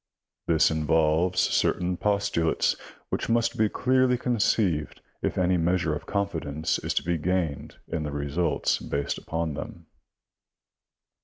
[0.47, 2.75] This involves certain postulates
[3.09, 8.01] which must be clearly conceived if any measure of confidence is to be gained in
[8.01, 9.85] the results based upon them.